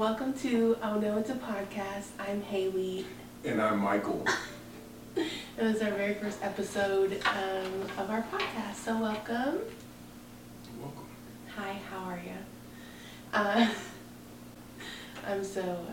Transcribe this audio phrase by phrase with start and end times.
[0.00, 2.06] welcome to Oh No It's a Podcast.
[2.18, 3.04] I'm Haley.
[3.44, 4.24] And I'm Michael.
[5.16, 5.28] It
[5.64, 9.58] was our very first episode um, of our podcast, so welcome.
[10.80, 11.06] Welcome.
[11.54, 13.34] Hi, how are you?
[13.34, 13.68] Uh,
[15.28, 15.84] I'm so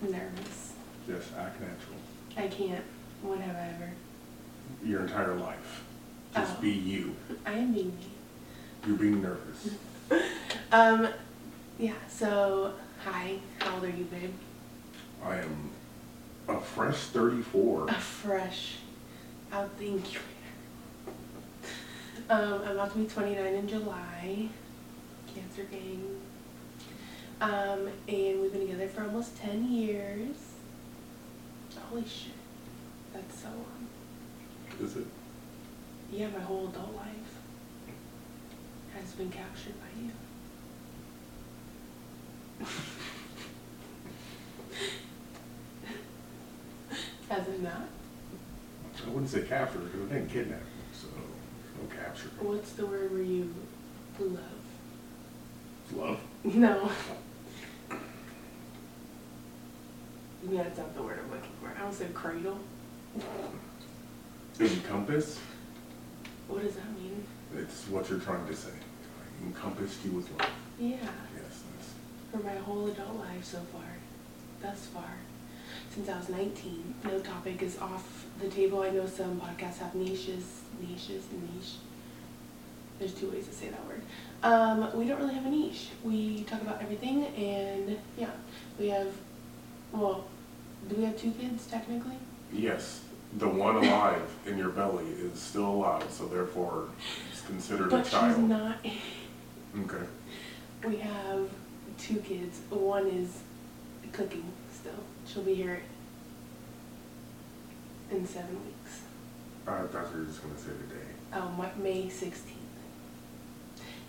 [0.00, 0.72] nervous.
[1.08, 1.98] Yes, act natural.
[2.36, 2.82] I can't.
[3.20, 3.92] What have I ever?
[4.84, 5.84] Your entire life.
[6.34, 6.60] Just Oh.
[6.60, 7.14] be you.
[7.46, 8.06] I am being me.
[8.86, 9.68] You're being nervous.
[10.72, 11.06] Um,
[11.78, 12.72] yeah, so,
[13.04, 14.32] hi, how old are you, babe?
[15.24, 15.70] I am
[16.48, 17.86] a fresh 34.
[17.88, 18.76] A fresh
[19.52, 20.20] out the incubator.
[22.30, 24.48] Um, I'm about to be 29 in July.
[25.34, 26.20] Cancer gang.
[27.40, 30.36] Um, and we've been together for almost 10 years.
[31.90, 32.32] Holy shit.
[33.12, 33.88] That's so long.
[34.80, 35.06] Is it?
[36.10, 37.38] Yeah, my whole adult life
[38.94, 40.10] has been captured by you.
[47.28, 47.88] Has it not?
[49.04, 50.60] I wouldn't say capture because I didn't kidnap
[50.92, 52.28] so no capture.
[52.40, 53.54] What's the word where you
[54.20, 54.40] love?
[55.94, 56.20] Love?
[56.44, 56.90] No.
[60.50, 61.68] Yeah, that's not the word I'm looking for.
[61.76, 62.58] I almost say cradle.
[64.60, 65.38] Encompass?
[66.48, 67.24] What does that mean?
[67.56, 68.70] It's what you're trying to say.
[68.70, 70.50] I encompassed you with love.
[70.78, 70.96] Yeah.
[72.32, 73.82] For my whole adult life so far,
[74.62, 75.10] thus far,
[75.90, 76.94] since I was 19.
[77.04, 78.80] No topic is off the table.
[78.82, 81.74] I know some podcasts have niches, niches, niche.
[82.98, 84.02] There's two ways to say that word.
[84.42, 85.88] Um, we don't really have a niche.
[86.04, 88.30] We talk about everything, and yeah,
[88.78, 89.08] we have.
[89.92, 90.24] Well,
[90.88, 92.16] do we have two kids technically?
[92.52, 93.02] Yes,
[93.38, 96.88] the one alive in your belly is still alive, so therefore
[97.30, 98.48] it's considered But a she's child.
[98.48, 98.76] not.
[99.84, 100.04] Okay.
[100.86, 101.48] We have
[101.98, 102.60] two kids.
[102.70, 103.38] One is
[104.12, 104.92] cooking still.
[105.26, 105.80] She'll be here
[108.10, 109.02] in seven weeks.
[109.66, 111.06] Oh, I thought you were just gonna say today.
[111.34, 112.56] Oh, my, May 16th.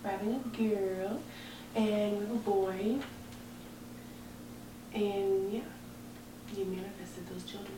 [0.04, 1.22] We're having a girl
[1.76, 2.98] and we have a boy.
[4.94, 5.62] And yeah,
[6.56, 7.74] you manifested those children,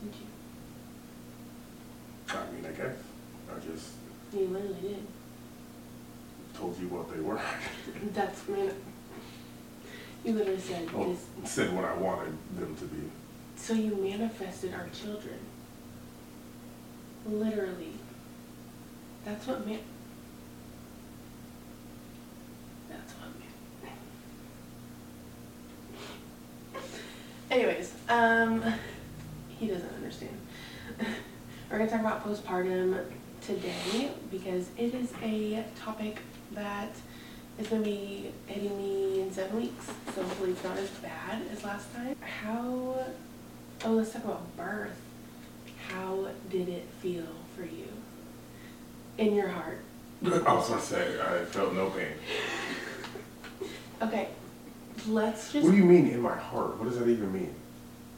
[0.00, 0.26] didn't you?
[2.30, 2.96] I mean, I guess
[3.54, 3.90] I just
[4.32, 5.06] You literally did.
[6.54, 7.38] told you what they were.
[8.14, 8.72] That's, man,
[10.24, 11.50] you literally said Well, this.
[11.52, 13.02] said what I wanted them to be.
[13.56, 15.38] So you manifested our children.
[17.26, 17.92] Literally.
[19.24, 19.78] That's what man.
[22.88, 23.28] That's what
[26.72, 26.82] man.
[27.50, 28.64] Anyways, um,
[29.58, 30.36] he doesn't understand.
[31.70, 33.04] We're gonna talk about postpartum
[33.40, 36.18] today because it is a topic
[36.52, 36.90] that
[37.62, 39.86] is gonna be hitting me in seven weeks.
[40.14, 42.16] So hopefully it's not as bad as last time.
[42.20, 42.96] How
[43.84, 45.00] Oh, let's talk about birth.
[45.88, 47.88] How did it feel for you?
[49.18, 49.80] In your heart.
[50.24, 52.12] I was gonna say I felt no pain.
[54.00, 54.28] Okay,
[55.08, 56.78] let's just What do you mean in my heart?
[56.78, 57.54] What does that even mean?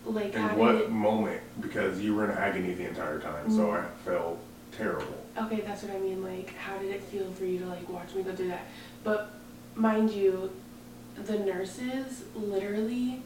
[0.06, 1.40] like In what it, moment?
[1.60, 3.84] Because you were in agony the entire time, so Mm.
[3.84, 4.38] I felt
[4.72, 5.24] terrible.
[5.36, 6.22] Okay, that's what I mean.
[6.22, 8.66] Like, how did it feel for you to like watch me go through that?
[9.04, 9.30] But
[9.76, 10.50] mind you,
[11.16, 13.22] the nurses literally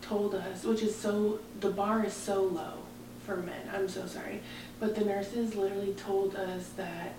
[0.00, 2.78] told us, which is so the bar is so low
[3.26, 3.70] for men.
[3.72, 4.40] I'm so sorry,
[4.80, 7.14] but the nurses literally told us that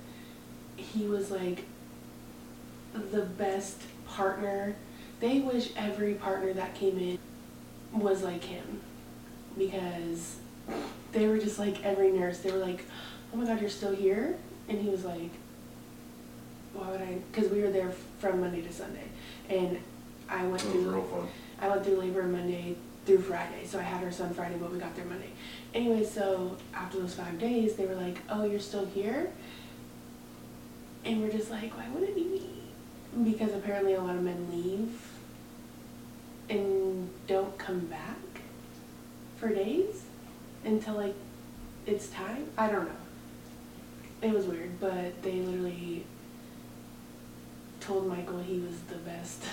[0.78, 1.66] he was like
[3.12, 4.76] the best partner.
[5.20, 7.20] They wish every partner that came in
[7.92, 8.82] was like him
[9.58, 10.38] because
[11.12, 12.40] they were just like every nurse.
[12.40, 12.86] They were like,
[13.34, 15.32] "Oh my God, you're still here," and he was like,
[16.74, 19.08] "Why would I?" Because we were there from Monday to Sunday,
[19.50, 19.78] and
[20.30, 20.90] I went It was through.
[20.92, 21.28] real fun.
[21.60, 22.76] I went through labor Monday
[23.06, 25.30] through Friday, so I had her son Friday, but we got there Monday.
[25.74, 29.32] Anyway, so after those five days, they were like, "Oh, you're still here,"
[31.06, 32.50] and we're just like, "Why wouldn't it be me?"
[33.32, 35.10] Because apparently a lot of men leave
[36.50, 38.18] and don't come back
[39.38, 40.04] for days
[40.66, 41.16] until like
[41.86, 42.48] it's time.
[42.58, 42.92] I don't know.
[44.22, 46.06] It was weird, but they literally
[47.84, 49.44] told Michael he was the best.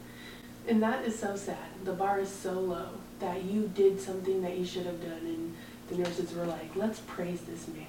[0.68, 1.56] and that is so sad.
[1.84, 2.88] The bar is so low
[3.20, 5.56] that you did something that you should have done and
[5.88, 7.86] the nurses were like, "Let's praise this man."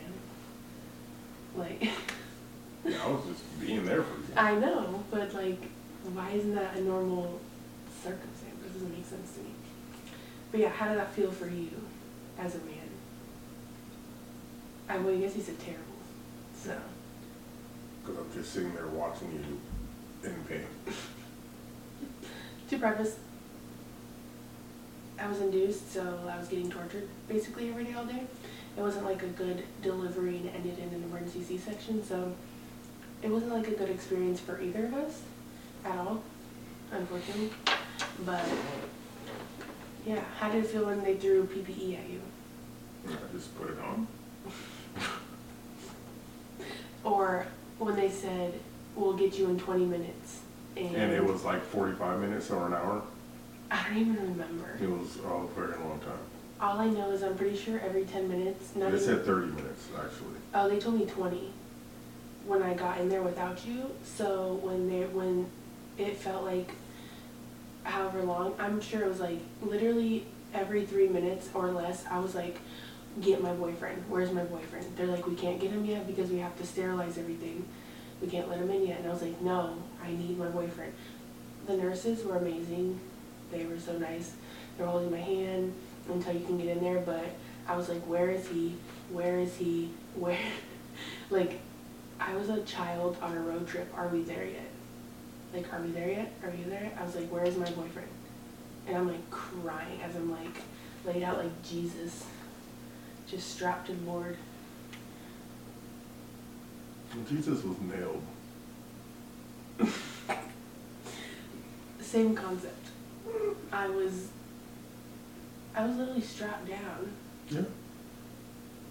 [1.56, 1.90] Like
[2.86, 4.24] Yeah, I was just being there for you.
[4.36, 5.64] I know, but like,
[6.14, 7.40] why isn't that a normal
[8.04, 8.66] circumstance?
[8.66, 9.52] It doesn't make sense to me.
[10.52, 11.70] But yeah, how did that feel for you
[12.40, 12.78] as a man?
[14.90, 15.86] I well, I guess you said terrible.
[16.56, 16.76] So
[18.02, 19.60] Because I'm just sitting there watching you
[20.24, 20.66] in pain.
[22.70, 23.18] to preface,
[25.20, 28.24] I was induced, so I was getting tortured basically every day all day.
[28.78, 32.34] It wasn't like a good delivery and ended in an emergency C-section, so
[33.22, 35.22] it wasn't like a good experience for either of us
[35.86, 36.24] at all,
[36.92, 37.52] unfortunately.
[38.26, 38.46] But
[40.06, 42.22] yeah, how did it feel when they threw PPE at you?
[43.08, 44.08] I just put it on.
[47.04, 47.48] Or
[47.80, 48.60] when they said,
[48.96, 50.40] we'll get you in 20 minutes?
[50.78, 53.02] And, And it was like forty-five minutes or an hour.
[53.70, 54.78] I don't even remember.
[54.82, 56.18] It was a very long time.
[56.62, 59.06] All I know is I'm pretty sure every 10 minutes, not They even.
[59.18, 60.36] said thirty minutes, actually.
[60.54, 61.52] Oh, they told me 20
[62.48, 63.92] when I got in there without you.
[64.04, 65.48] So when they when
[65.98, 66.72] it felt like
[67.84, 72.06] however long, I'm sure it was like literally every three minutes or less.
[72.10, 72.60] I was like,
[73.22, 74.04] "Get my boyfriend.
[74.08, 77.18] Where's my boyfriend?" They're like, "We can't get him yet because we have to sterilize
[77.18, 77.66] everything.
[78.22, 80.94] We can't let him in yet." And I was like, "No, I need my boyfriend."
[81.68, 83.00] The nurses were amazing.
[83.52, 84.34] They were so nice.
[84.78, 85.74] They're holding my hand
[86.10, 87.26] until you can get in there, but
[87.68, 88.76] I was like, "Where is he?
[89.10, 89.92] Where is he?
[90.16, 90.38] Where?"
[91.30, 91.60] like,
[92.20, 93.92] I was a child on a road trip.
[93.96, 94.70] Are we there yet?
[95.54, 96.32] Like, are we there yet?
[96.44, 96.92] Are you there?
[97.00, 98.08] I was like, where is my boyfriend?
[98.88, 100.62] And I'm like crying as I'm like
[101.06, 102.26] laid out like Jesus,
[103.28, 104.38] just strapped the board.
[107.30, 108.24] Jesus was nailed.
[112.00, 112.88] Same concept.
[113.72, 114.30] I was,
[115.76, 117.12] I was literally strapped down.
[117.50, 117.62] Yeah.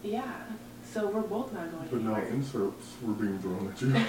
[0.02, 0.34] Yeah.
[0.92, 3.94] So we're both not going But now inserts were being thrown at you.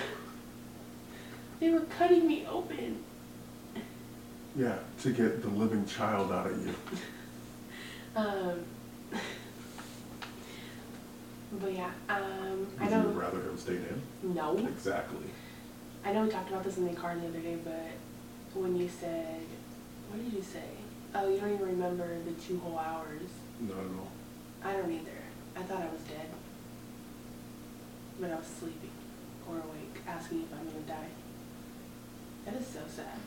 [1.60, 3.04] They were cutting me open.
[4.56, 6.74] Yeah, to get the living child out of you.
[8.14, 8.66] Um,
[11.60, 13.08] but yeah, um, I Would you know.
[13.10, 14.34] rather have stayed in?
[14.34, 14.58] No.
[14.58, 15.26] Exactly.
[16.06, 17.92] I know we talked about this in the car the other day, but
[18.60, 19.42] when you said,
[20.10, 20.64] what did you say?
[21.14, 23.30] Oh, you don't even remember the two whole hours.
[23.60, 24.12] Not at all.
[24.64, 25.12] I don't either.
[25.56, 26.28] I thought I was dead.
[28.20, 28.92] But I was sleeping
[29.48, 31.10] or awake, asking if I'm gonna die.
[32.46, 33.20] That is so sad.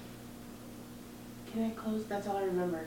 [1.53, 2.05] Can I close?
[2.07, 2.87] That's all I remember.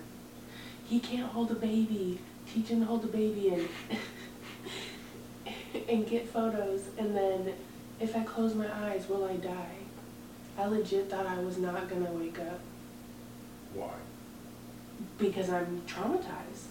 [0.87, 2.19] He can't hold a baby.
[2.53, 3.67] Teach him to hold a baby and
[5.87, 6.83] and get photos.
[6.97, 7.53] And then
[7.99, 9.77] if I close my eyes, will I die?
[10.57, 12.59] I legit thought I was not gonna wake up
[13.73, 13.91] Why?
[15.17, 16.69] because I'm traumatized.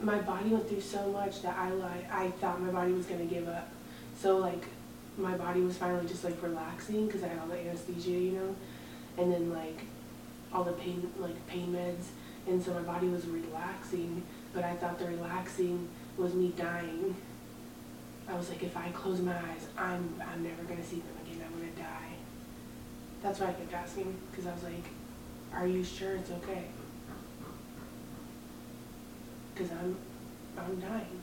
[0.00, 3.26] My body went through so much that I like I thought my body was gonna
[3.26, 3.68] give up.
[4.18, 4.64] So like
[5.18, 8.56] my body was finally just like relaxing because I had all the anesthesia, you know,
[9.18, 9.82] and then like
[10.52, 12.06] all the pain like pain meds,
[12.50, 14.22] and so my body was relaxing.
[14.54, 17.16] But I thought the relaxing was me dying.
[18.28, 21.44] I was like, if I close my eyes, I'm I'm never gonna see them again.
[21.46, 22.14] I'm gonna die.
[23.22, 24.84] That's why I kept asking because I was like,
[25.52, 26.64] are you sure it's okay?
[29.54, 29.96] Because I'm,
[30.58, 31.20] I'm dying.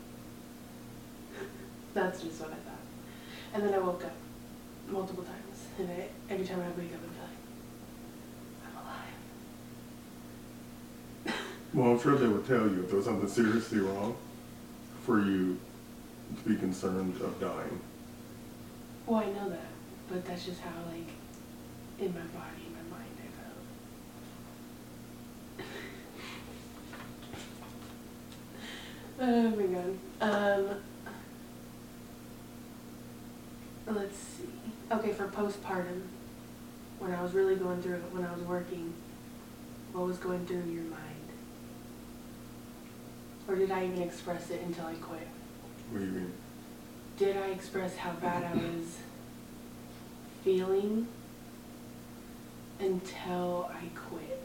[1.94, 2.80] That's just what I thought.
[3.54, 4.14] And then I woke up
[4.88, 7.38] multiple times, and I, every time I wake up, be like,
[8.66, 8.76] I'm
[11.26, 11.42] alive.
[11.74, 14.16] Well, I'm sure they would tell you if there was something seriously wrong
[15.06, 15.60] for you
[16.44, 17.80] to be concerned of dying.
[19.06, 19.68] Well, I know that,
[20.10, 21.10] but that's just how, like,
[22.00, 23.28] in my body, in my mind, I
[25.60, 25.68] felt.
[29.22, 29.98] oh my god.
[30.22, 30.70] Um,
[33.96, 34.44] let's see.
[34.92, 36.02] Okay, for postpartum,
[37.00, 38.94] when I was really going through it, when I was working,
[39.94, 41.11] what was going through your mind?
[43.48, 45.28] Or did I even express it until I quit?
[45.92, 46.34] What do you mean?
[47.18, 48.98] did I express how bad I was
[50.44, 51.08] feeling
[52.80, 54.42] until I quit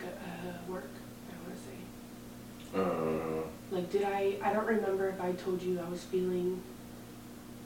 [0.00, 0.90] go- uh, work,
[1.30, 2.80] I want to say.
[2.80, 6.60] Uh, Like, did I, I don't remember if I told you I was feeling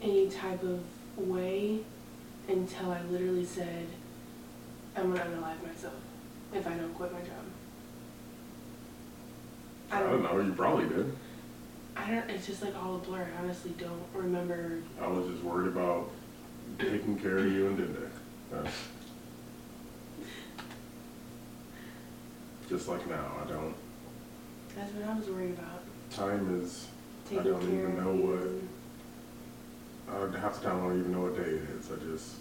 [0.02, 0.80] any type of
[1.16, 1.80] way
[2.48, 3.86] until I literally said,
[4.94, 5.94] I'm gonna unalive myself
[6.52, 7.44] if I don't quit my job.
[9.90, 11.16] I don't know, you probably did.
[11.96, 13.26] I don't, it's just like all a blur.
[13.38, 16.10] I honestly don't remember I was just worried about
[16.78, 17.96] taking care of you and.
[18.52, 18.70] That's
[22.68, 23.74] just like now, I don't,
[24.76, 25.82] That's what I was worried about.
[26.10, 26.86] time is,
[27.30, 28.48] I don't even know what,
[30.14, 32.34] I, half the time I don't even know what day it is, I just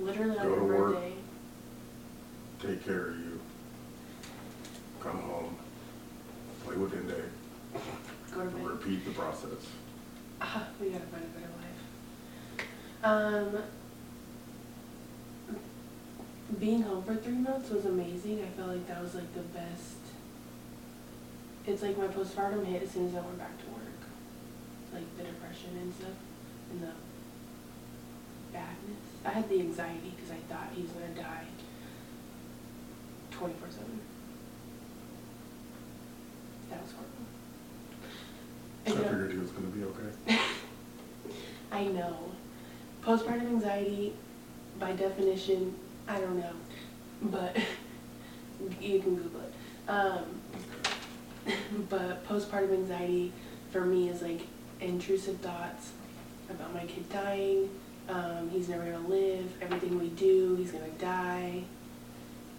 [0.00, 0.94] Literally Go to work.
[0.94, 1.12] birthday.
[2.60, 3.40] take care of you.
[5.00, 5.56] Come home,
[6.64, 7.24] play with Dinde,
[8.34, 8.64] Go to bed.
[8.66, 9.66] repeat the process.
[10.40, 12.66] Ah, we gotta find a better life.
[13.04, 13.62] Um,
[16.58, 18.42] being home for three months was amazing.
[18.42, 19.96] I felt like that was like the best.
[21.66, 24.00] It's like my postpartum hit as soon as I went back to work,
[24.92, 26.10] like the depression and stuff,
[26.70, 26.92] and the
[28.52, 29.04] badness.
[29.24, 31.46] I had the anxiety because I thought he was gonna die.
[33.30, 34.00] Twenty four seven.
[36.74, 37.24] That was horrible.
[38.86, 40.40] I And, you know- figured he was gonna be okay.
[41.72, 42.16] I know.
[43.02, 44.14] Postpartum anxiety,
[44.78, 45.74] by definition,
[46.08, 46.52] I don't know,
[47.22, 47.56] but
[48.80, 49.90] you can Google it.
[49.90, 50.40] Um,
[51.90, 53.32] but postpartum anxiety
[53.70, 54.40] for me is like
[54.80, 55.92] intrusive thoughts
[56.50, 57.68] about my kid dying.
[58.08, 59.50] Um, he's never gonna live.
[59.62, 61.62] Everything we do, he's gonna die.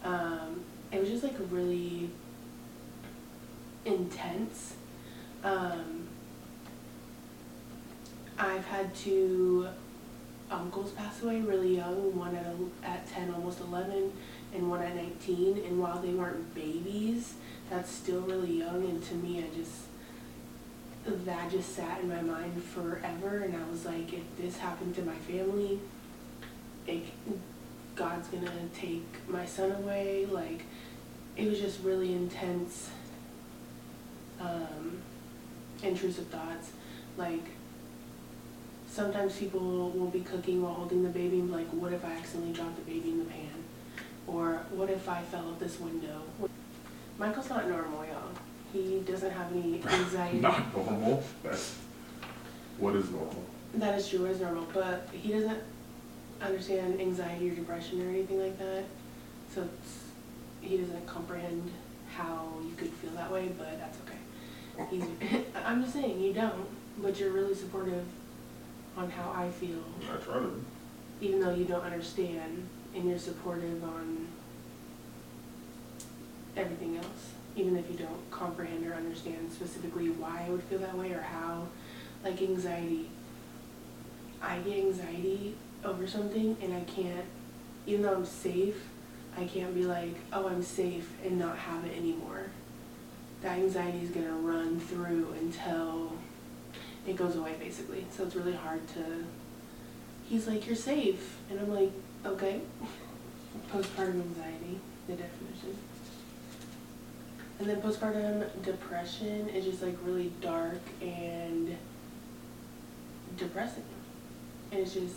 [0.04, 2.10] Um, it was just like a really
[3.86, 4.76] intense.
[5.44, 6.08] Um,
[8.38, 9.68] I've had two
[10.52, 14.12] uncles pass away really young, one at, at 10, almost 11,
[14.54, 15.64] and one at 19.
[15.66, 17.36] And while they weren't babies,
[17.70, 18.84] that's still really young.
[18.84, 19.84] And to me, I just,
[21.26, 23.40] that just sat in my mind forever.
[23.40, 25.80] And I was like, if this happened to my family,
[26.88, 27.04] it,
[27.96, 30.26] God's gonna take my son away.
[30.26, 30.64] Like,
[31.36, 32.90] it was just really intense,
[34.40, 35.00] um,
[35.84, 36.72] intrusive thoughts.
[37.18, 37.46] Like,
[38.90, 42.78] sometimes people will be cooking while holding the baby like, what if I accidentally dropped
[42.78, 43.50] the baby in the pan?
[44.28, 46.22] Or what if I fell out this window?
[47.18, 48.32] Michael's not normal, y'all.
[48.74, 50.40] He doesn't have any anxiety.
[50.40, 51.78] Not normal, that's,
[52.78, 53.44] what is normal?
[53.76, 55.60] That is true, is normal, but he doesn't
[56.42, 58.84] understand anxiety or depression or anything like that.
[59.54, 60.04] So it's,
[60.62, 61.72] he doesn't comprehend
[62.16, 64.18] how you could feel that way, but that's okay.
[64.90, 65.04] He's,
[65.66, 66.68] I'm just saying, you don't,
[66.98, 68.06] but you're really supportive
[68.98, 69.84] on how I feel.
[70.04, 70.64] I try to,
[71.22, 74.28] even though you don't understand and you're supportive on
[76.56, 80.98] everything else, even if you don't comprehend or understand specifically why I would feel that
[80.98, 81.68] way or how,
[82.24, 83.10] like anxiety.
[84.42, 87.26] I get anxiety over something and I can't,
[87.86, 88.88] even though I'm safe,
[89.38, 92.48] I can't be like, oh, I'm safe and not have it anymore.
[93.42, 96.14] That anxiety is gonna run through until
[97.08, 98.06] it goes away basically.
[98.12, 99.26] So it's really hard to
[100.28, 101.92] he's like, You're safe and I'm like,
[102.26, 102.62] Okay.
[103.72, 105.78] Postpartum anxiety, the definition.
[107.60, 111.78] And then postpartum depression is just like really dark and
[113.38, 113.84] depressing.
[114.72, 115.16] And it's just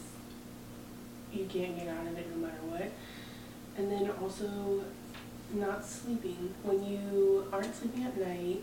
[1.32, 2.90] you can't get out of it no matter what.
[3.76, 4.84] And then also
[5.52, 6.54] not sleeping.
[6.62, 8.62] When you aren't sleeping at night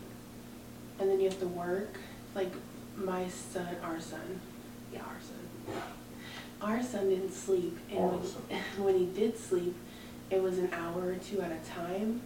[1.00, 1.98] and then you have to work,
[2.34, 2.52] like
[2.96, 4.40] my son, our son,
[4.94, 5.82] yeah, our son.
[6.62, 8.42] Our son didn't sleep, and when, son.
[8.78, 9.76] when he did sleep,
[10.30, 12.22] it was an hour or two at a time.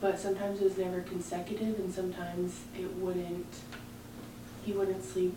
[0.00, 3.46] But sometimes it was never consecutive, and sometimes it wouldn't.
[4.64, 5.34] He wouldn't sleep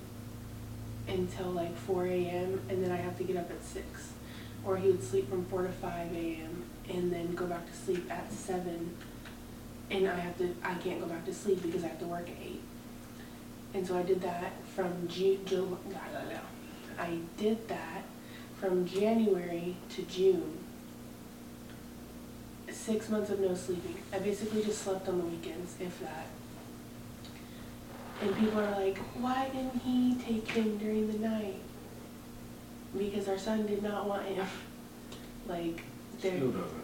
[1.08, 2.62] until like 4 a.m.
[2.70, 4.12] and then I have to get up at six,
[4.66, 6.61] or he would sleep from 4 to 5 a.m.
[6.90, 8.96] and then go back to sleep at seven,
[9.90, 10.56] and I have to.
[10.64, 12.62] I can't go back to sleep because I have to work at eight.
[13.74, 15.78] And so I did that from June, July,
[17.00, 18.04] I did that
[18.60, 20.60] from January to June.
[22.70, 23.96] Six months of no sleeping.
[24.14, 26.28] I basically just slept on the weekends, if that.
[28.22, 31.60] And people are like, why didn't he take him during the night?
[32.96, 34.46] Because our son did not want him.
[35.48, 35.82] Like,
[36.22, 36.38] they're.
[36.38, 36.82] still doesn't.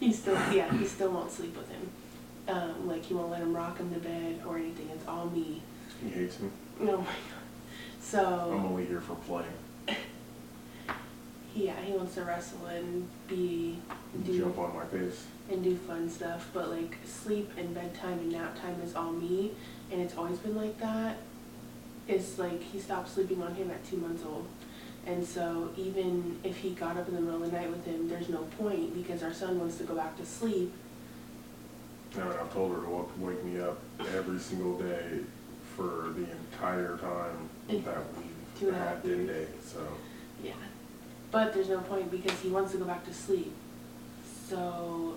[0.00, 1.90] he still, yeah, he still won't sleep with him.
[2.46, 4.90] Um, like he won't let him rock him to bed or anything.
[4.92, 5.62] It's all me.
[6.02, 6.50] He hates me.
[6.82, 7.06] Oh my god.
[8.00, 8.50] So.
[8.52, 9.46] I'm only here for playing.
[11.54, 13.78] yeah, he wants to wrestle and be
[14.24, 15.26] do Jump on my face.
[15.50, 16.50] and do fun stuff.
[16.52, 19.52] But like sleep and bedtime and nap time is all me,
[19.90, 21.16] and it's always been like that.
[22.06, 24.46] It's like he stopped sleeping on him at two months old.
[25.06, 28.08] And so even if he got up in the middle of the night with him,
[28.08, 30.72] there's no point because our son wants to go back to sleep
[32.16, 33.78] I've told her to wa- wake me up
[34.14, 35.18] every single day
[35.76, 37.96] for the entire time that
[38.58, 39.46] two we've and a half had den years.
[39.46, 39.80] day, so.
[40.42, 40.52] Yeah.
[41.32, 43.52] But there's no point because he wants to go back to sleep.
[44.48, 45.16] So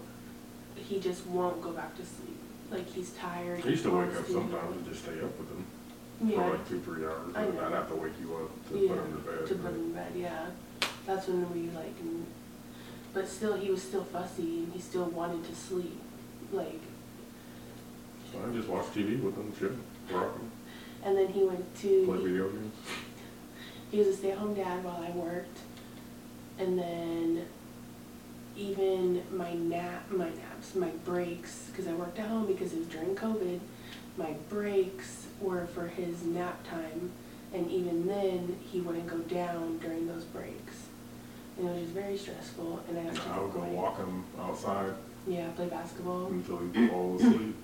[0.76, 2.40] he just won't go back to sleep.
[2.72, 3.64] Like he's tired.
[3.64, 5.66] I used to wake wants up to- sometimes and just stay up with him
[6.20, 6.50] for Yeah.
[6.50, 7.62] like two, three hours, I and know.
[7.66, 9.48] I'd have to wake you up to Yeah, put him to bed.
[9.48, 10.46] To put him in bed, yeah.
[11.06, 12.26] That's when we like, n-
[13.14, 16.00] but still, he was still fussy and he still wanted to sleep.
[16.52, 16.82] Like,
[18.32, 19.54] So I just watch TV with him,
[20.12, 20.52] rock him,
[21.04, 22.06] and then he went to.
[22.06, 22.76] play video games.
[23.92, 25.60] he was a stay-at-home dad while I worked.
[26.60, 27.46] And then
[28.58, 32.88] even my nap, my naps, my breaks, because I worked at home because it was
[32.88, 33.60] during COVID,
[34.18, 37.12] my breaks were for his nap time,
[37.54, 40.86] and even then, he wouldn't go down during those breaks.
[41.58, 43.72] And it was just very stressful, and I had to I would go quit.
[43.72, 44.94] walk him outside
[45.28, 46.28] Yeah, play basketball.
[46.28, 47.56] until he falls asleep.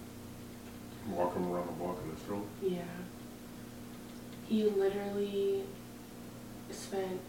[1.10, 2.44] Walk him around the block in the stroller.
[2.62, 2.82] Yeah.
[4.48, 5.64] He literally
[6.72, 7.20] spent.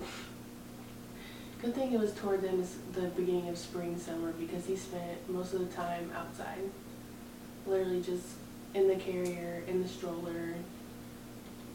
[1.62, 4.76] Good thing it was toward the, end of the beginning of spring, summer, because he
[4.76, 6.70] spent most of the time outside.
[7.66, 8.26] Literally just
[8.74, 10.54] in the carrier, in the stroller,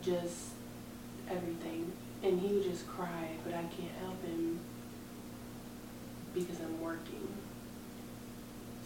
[0.01, 0.49] just
[1.29, 1.91] everything.
[2.23, 4.59] And he would just cry, but I can't help him
[6.33, 7.27] because I'm working.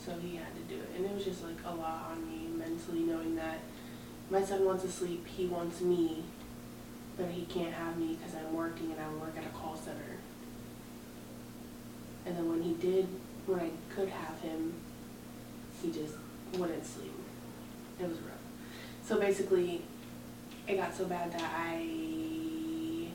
[0.03, 0.89] So he had to do it.
[0.95, 3.59] And it was just like a lot on me mentally knowing that
[4.29, 6.23] my son wants to sleep, he wants me,
[7.17, 10.17] but he can't have me because I'm working and I work at a call center.
[12.25, 13.07] And then when he did,
[13.45, 14.73] when I could have him,
[15.81, 16.13] he just
[16.57, 17.13] wouldn't sleep.
[17.99, 18.33] It was rough.
[19.03, 19.81] So basically,
[20.67, 23.07] it got so bad that I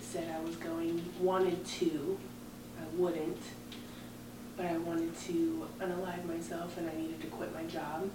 [0.00, 2.18] said I was going, wanted to,
[2.80, 3.42] I wouldn't,
[4.56, 8.08] but I wanted to unalive myself and I needed to quit my job.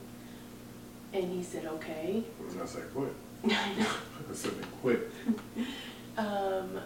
[1.14, 2.24] And he said, okay.
[2.50, 3.14] And I said, quit.
[3.46, 3.88] I know.
[4.30, 5.12] I said, quit.
[6.16, 6.80] Um,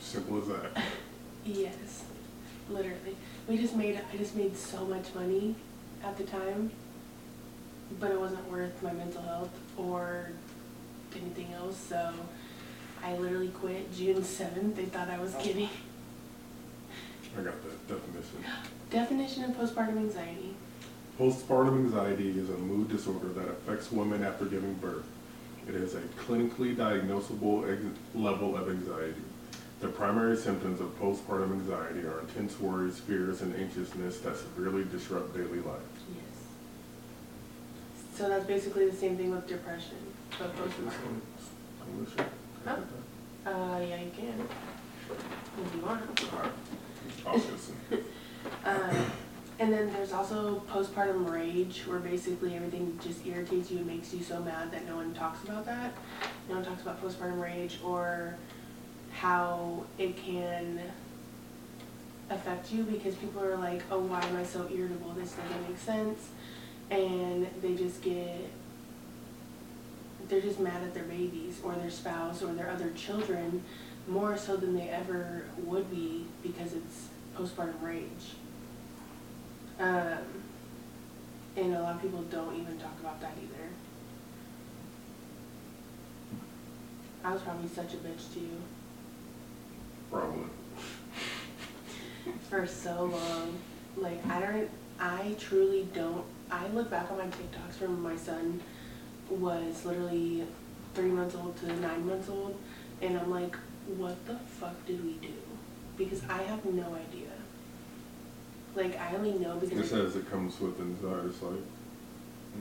[0.00, 0.82] Simple as that.
[1.44, 2.04] yes,
[2.70, 3.14] literally.
[3.46, 5.54] We just made, I just made so much money
[6.04, 6.70] at the time,
[7.98, 10.28] but it wasn't worth my mental health or
[11.16, 12.12] anything else, so
[13.02, 14.76] I literally quit June seventh.
[14.76, 15.40] They thought I was oh.
[15.40, 15.68] kidding.
[17.38, 18.44] I got the definition.
[18.90, 20.54] Definition of postpartum anxiety.
[21.18, 25.06] Postpartum anxiety is a mood disorder that affects women after giving birth.
[25.66, 29.22] It is a clinically diagnosable level of anxiety.
[29.80, 35.34] The primary symptoms of postpartum anxiety are intense worries, fears, and anxiousness that severely disrupt
[35.34, 35.82] daily life.
[36.14, 36.24] Yes.
[38.14, 39.96] So that's basically the same thing with depression,
[40.38, 41.20] but postpartum.
[42.64, 42.76] Huh?
[43.46, 44.48] Uh, yeah, you can,
[45.62, 46.20] if you want.
[47.26, 47.42] I'll.
[48.62, 48.94] Uh,
[49.58, 54.22] and then there's also postpartum rage, where basically everything just irritates you and makes you
[54.22, 55.92] so mad that no one talks about that.
[56.48, 58.36] No one talks about postpartum rage or
[59.20, 60.80] how it can
[62.30, 65.12] affect you because people are like, oh, why am I so irritable?
[65.12, 66.28] This doesn't make sense.
[66.90, 68.50] And they just get,
[70.28, 73.62] they're just mad at their babies or their spouse or their other children
[74.08, 78.34] more so than they ever would be because it's postpartum rage.
[79.78, 80.18] Um,
[81.56, 83.68] and a lot of people don't even talk about that either.
[87.22, 88.60] I was probably such a bitch to you
[90.14, 90.44] Probably.
[92.48, 93.58] for so long.
[93.96, 96.24] Like I don't, I truly don't.
[96.52, 98.60] I look back on my TikToks from my son
[99.28, 100.44] was literally
[100.94, 102.56] three months old to nine months old,
[103.02, 103.56] and I'm like,
[103.96, 105.34] what the fuck did we do?
[105.96, 107.30] Because I have no idea.
[108.76, 111.54] Like I only know because It says it comes with anxiety, it's like,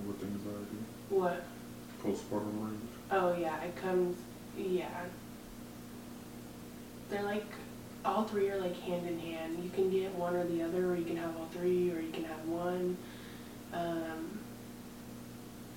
[0.08, 0.78] with anxiety,
[1.10, 1.44] what?
[2.04, 2.80] postpartum rage.
[3.12, 4.18] Oh yeah, it comes.
[4.58, 4.90] Yeah.
[7.14, 7.46] They're like
[8.04, 9.64] all three are like hand in hand.
[9.64, 12.12] You can get one or the other, or you can have all three, or you
[12.12, 12.98] can have one.
[13.72, 14.40] Um,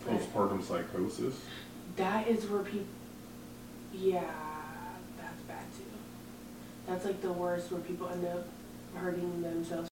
[0.07, 1.35] Postpartum psychosis.
[1.97, 2.87] that is where people.
[3.93, 4.23] Yeah,
[5.19, 5.85] that's bad too.
[6.89, 8.47] That's like the worst, where people end up
[8.95, 9.91] hurting themselves.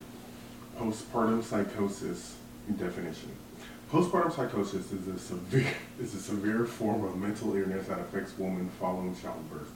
[0.78, 2.37] Postpartum psychosis
[2.78, 3.33] definition.
[3.92, 8.70] Postpartum psychosis is a severe is a severe form of mental illness that affects women
[8.80, 9.70] following childbirth.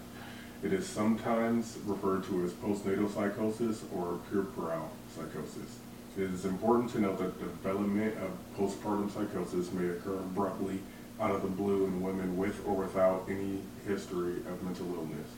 [0.63, 5.79] It is sometimes referred to as postnatal psychosis or puerperal psychosis.
[6.17, 10.81] It is important to note that development of postpartum psychosis may occur abruptly
[11.21, 15.29] out of the blue in women with or without any history of mental illness.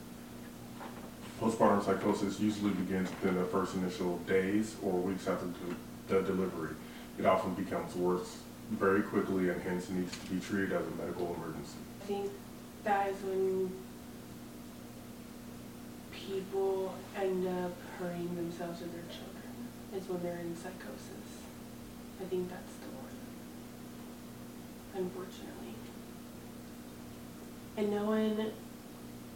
[1.39, 5.75] Postpartum psychosis usually begins within the first initial days or weeks after the
[6.11, 6.75] the delivery.
[7.17, 8.37] It often becomes worse
[8.71, 11.77] very quickly and hence needs to be treated as a medical emergency.
[12.01, 12.31] I think
[12.83, 13.71] that is when
[16.27, 21.45] people end up hurting themselves or their children, is when they're in psychosis.
[22.19, 23.17] I think that's the one,
[24.95, 25.75] unfortunately.
[27.77, 28.51] And no one,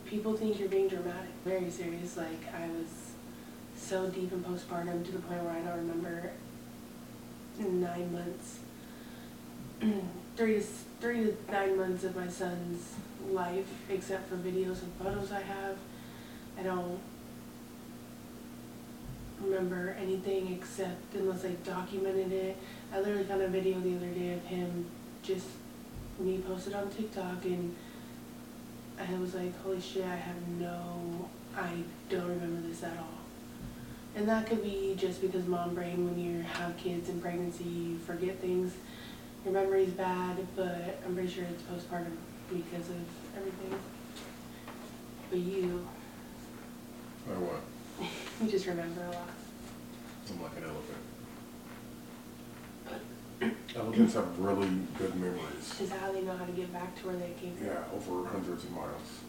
[0.05, 3.13] people think you're being dramatic, very serious, like I was
[3.77, 6.31] so deep in postpartum to the point where I don't remember
[7.59, 8.59] nine months
[10.35, 10.63] three to
[10.99, 12.93] three to nine months of my son's
[13.29, 15.77] life, except for videos and photos I have.
[16.59, 16.99] I don't.
[19.41, 22.57] remember anything except unless I documented it.
[22.93, 24.85] I literally found a video the other day of him
[25.23, 25.47] just
[26.19, 27.75] me posted on TikTok and
[28.97, 31.69] I was like, holy shit, I have no, I
[32.09, 33.19] don't remember this at all.
[34.15, 37.97] And that could be just because mom brain, when you have kids in pregnancy, you
[37.97, 38.73] forget things.
[39.43, 42.15] Your memory's bad, but I'm pretty sure it's postpartum
[42.49, 43.03] because of
[43.35, 43.77] everything.
[45.29, 45.85] But you,
[47.29, 47.61] Or what?
[48.43, 49.29] you just remember a lot.
[50.29, 51.03] I'm like an elephant.
[53.75, 55.79] Elephants have really good memories.
[55.81, 57.67] Is that how they know how to get back to where they came from?
[57.67, 59.19] Yeah, over hundreds of miles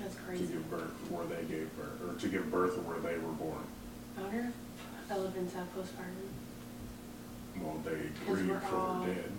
[0.00, 0.46] That's crazy.
[0.46, 0.52] to crazy.
[0.54, 3.64] give birth where they gave birth, or to give birth where they were born.
[4.16, 4.52] Wonder
[5.10, 6.30] elephants have postpartum.
[7.60, 9.32] Well, they 'Cause grieve we're for all- their dead.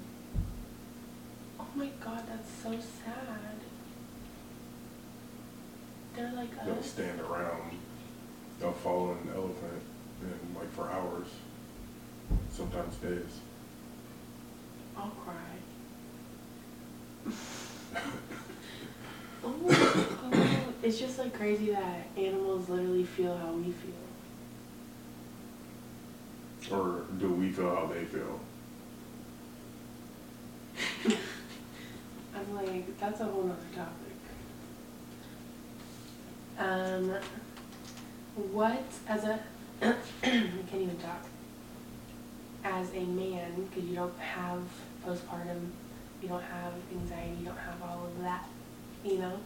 [1.59, 3.59] Oh my god, that's so sad.
[6.17, 6.85] They're like They'll us.
[6.87, 7.77] stand around,
[8.59, 9.83] they'll follow an elephant
[10.21, 11.27] and like for hours,
[12.51, 13.39] sometimes days.
[14.97, 15.35] I'll cry.
[19.43, 23.93] oh, oh, it's just like crazy that animals literally feel how we feel.
[26.75, 28.39] Or do we feel how they feel?
[32.35, 34.06] I'm like, that's a whole nother topic.
[36.57, 37.13] Um,
[38.51, 39.39] what, as a,
[39.81, 39.93] I
[40.23, 41.23] can't even talk.
[42.63, 44.61] As a man, because you don't have
[45.05, 45.69] postpartum,
[46.21, 48.45] you don't have anxiety, you don't have all of that,
[49.05, 49.39] you know?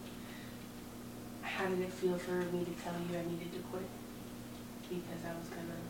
[1.41, 3.83] How did it feel for me to tell you I needed to quit?
[4.89, 5.81] Because I was gonna,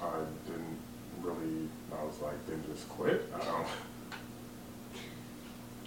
[0.00, 0.78] I didn't
[1.22, 3.32] really, I was like, then just quit.
[3.34, 3.66] I don't,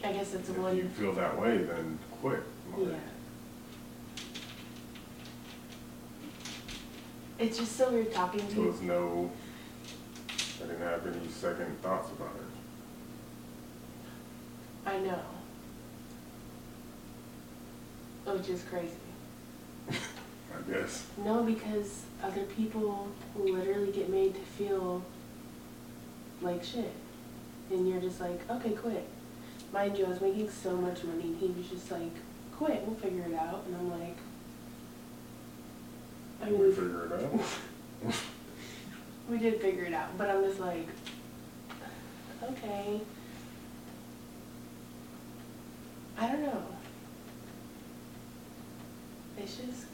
[0.03, 0.75] I guess it's if one.
[0.75, 2.43] you feel that way, then quit.
[2.77, 2.87] Yeah.
[7.39, 8.71] It's just so weird talking to There you.
[8.71, 9.31] was no,
[10.29, 12.43] I didn't have any second thoughts about it.
[14.85, 15.19] I know.
[18.25, 18.91] Which is crazy.
[19.89, 21.07] I guess.
[21.23, 25.03] No, because other people literally get made to feel
[26.41, 26.93] like shit.
[27.71, 29.07] And you're just like, okay, quit.
[29.73, 32.11] Mind you, I was making so much money he was just like,
[32.61, 33.63] quit, we'll figure it out.
[33.65, 34.17] And I'm like,
[36.43, 38.13] I mean, We figure it out.
[39.29, 40.87] we did figure it out, but I'm just like,
[42.43, 43.01] okay.
[46.19, 46.63] I don't know.
[49.39, 49.85] It's just,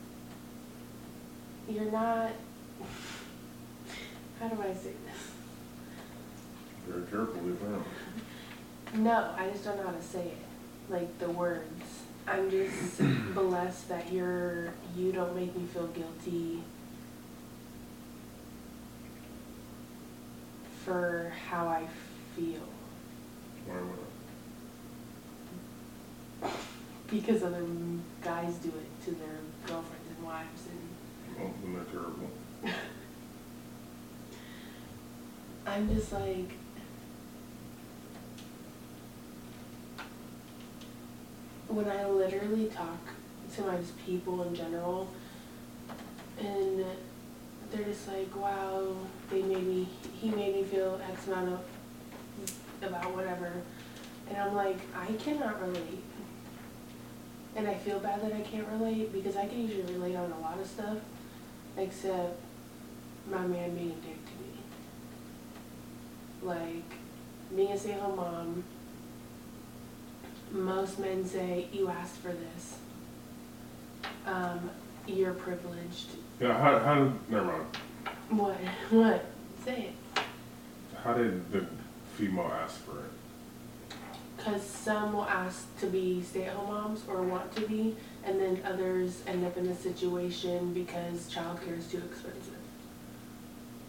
[1.69, 2.31] you're not,
[4.41, 5.31] how do I say this?
[6.85, 7.85] Very carefully, apparently.
[8.95, 10.37] No, I just don't know how to say it,
[10.89, 11.96] like the words.
[12.27, 13.01] I'm just
[13.33, 16.61] blessed that you're, you don't make me feel guilty
[20.83, 21.87] for how I
[22.35, 22.59] feel.
[23.65, 23.75] Why
[26.41, 26.51] would
[27.09, 27.63] Because other
[28.21, 30.79] guys do it to their girlfriends and wives and
[31.37, 31.41] I?
[31.43, 32.29] Well, then they're terrible.
[35.65, 36.51] I'm just like,
[41.67, 42.99] when I literally talk
[43.55, 45.09] to my people in general,
[46.39, 46.85] and
[47.71, 48.95] they're just like, wow,
[49.29, 49.87] they made me,
[50.19, 51.59] he made me feel X amount of,
[52.81, 53.51] about whatever.
[54.29, 56.03] And I'm like, I cannot relate.
[57.55, 60.39] And I feel bad that I can't relate because I can usually relate on a
[60.39, 60.97] lot of stuff,
[61.75, 62.39] except
[63.29, 64.59] my man being a dick to me.
[66.43, 66.99] Like,
[67.55, 68.63] being a stay-at-home mom,
[70.51, 72.77] most men say, you asked for this.
[74.25, 74.69] Um,
[75.05, 76.07] you're privileged.
[76.39, 77.65] Yeah, how, how, did- never mind.
[78.29, 78.57] What?
[78.89, 79.25] What?
[79.65, 80.23] Say it.
[81.03, 81.65] How did the
[82.15, 83.95] female ask for it?
[84.37, 89.21] Because some will ask to be stay-at-home moms or want to be, and then others
[89.27, 92.53] end up in a situation because childcare is too expensive.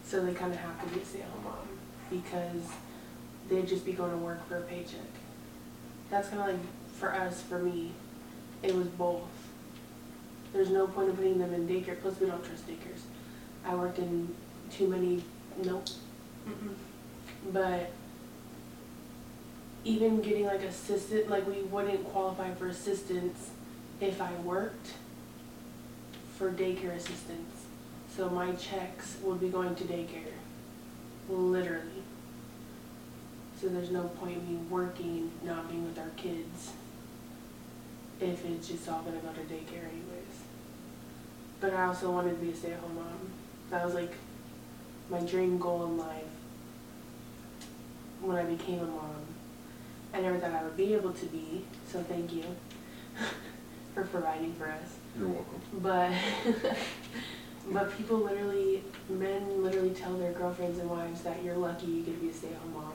[0.03, 1.67] So they kind of have to be a stay-at-home mom
[2.09, 2.63] because
[3.49, 4.99] they'd just be going to work for a paycheck.
[6.09, 6.59] That's kind of like
[6.97, 7.91] for us, for me,
[8.63, 9.21] it was both.
[10.51, 12.01] There's no point in putting them in daycare.
[12.01, 13.01] Plus, we don't trust daycares.
[13.65, 14.35] I worked in
[14.71, 15.23] too many.
[15.63, 15.85] Nope.
[16.47, 16.73] Mm-mm.
[17.53, 17.91] But
[19.83, 23.51] even getting like assistant, like we wouldn't qualify for assistance
[24.01, 24.93] if I worked
[26.37, 27.65] for daycare assistance.
[28.15, 30.33] So my checks would be going to daycare,
[31.29, 31.98] literally.
[33.59, 36.71] So there's no point in me working, not being with our kids,
[38.21, 40.35] if it's just all gonna go to daycare anyways.
[41.59, 43.31] but I also wanted to be a stay-at-home mom.
[43.69, 44.13] That was like
[45.09, 46.23] my dream goal in life
[48.21, 49.25] when I became a mom.
[50.13, 52.43] I never thought I would be able to be, so thank you
[53.93, 54.95] for providing for us.
[55.17, 55.61] You're welcome.
[55.73, 56.11] But
[57.73, 62.15] but people literally men literally tell their girlfriends and wives that you're lucky you get
[62.15, 62.93] to be a stay-at-home mom.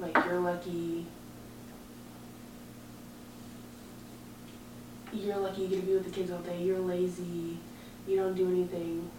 [0.00, 1.06] Like you're lucky
[5.12, 6.62] you're lucky you get to be with the kids all day.
[6.62, 7.56] You're lazy.
[8.06, 9.10] You don't do anything.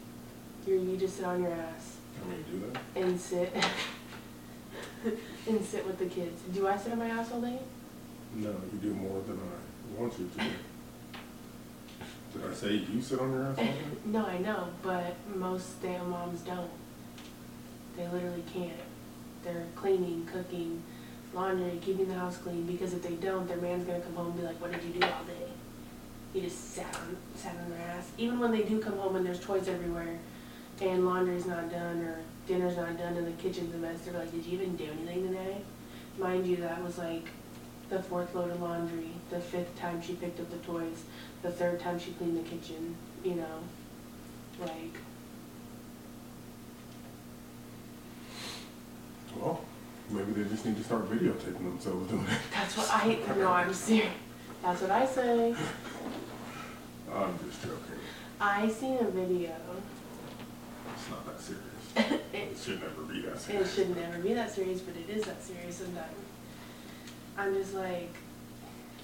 [0.68, 2.82] You you just sit on your ass Can we do that?
[3.02, 3.54] and sit
[5.48, 6.42] and sit with the kids.
[6.54, 7.60] Do I sit on my ass all day?
[8.36, 10.44] No, you do more than I want you to.
[12.40, 13.74] Did I say you sit on your ass all day?
[14.06, 16.70] No, I know, but most stay-at-home moms don't.
[17.98, 18.72] They literally can't.
[19.44, 20.84] They're cleaning, cooking,
[21.34, 24.38] laundry, keeping the house clean, because if they don't, their man's gonna come home and
[24.38, 25.52] be like, what did you do all day?
[26.34, 28.12] You just sat on, sat on their ass.
[28.18, 30.20] Even when they do come home and there's toys everywhere,
[30.82, 34.32] and laundry's not done, or dinner's not done, and the kitchen's a mess, they're like,
[34.32, 35.58] did you even do anything today?
[36.18, 37.28] Mind you, that was like
[37.90, 41.04] the fourth load of laundry, the fifth time she picked up the toys,
[41.42, 43.60] the third time she cleaned the kitchen, you know,
[44.60, 44.96] like,
[49.40, 49.64] Well,
[50.10, 52.38] maybe they just need to start videotaping themselves doing it.
[52.54, 54.12] that's what I, no, I'm serious.
[54.62, 55.56] That's what I say.
[57.14, 58.00] I'm just joking.
[58.42, 59.56] I seen a video.
[60.94, 61.64] It's not that serious.
[61.96, 63.68] It, It should never be that serious.
[63.68, 63.76] it serious.
[63.76, 66.14] should never be that serious, but it is that serious sometimes.
[67.38, 68.14] I'm just like,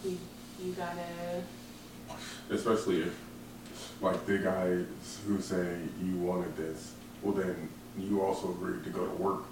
[0.04, 0.18] you,
[0.63, 1.41] you gotta,
[2.50, 3.20] Especially if,
[4.02, 4.86] like the guys
[5.28, 9.44] who say you wanted this, well then you also agreed to go to work